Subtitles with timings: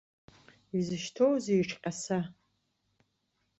[0.77, 2.19] Изышьҭоузеи иҿҟьаса?!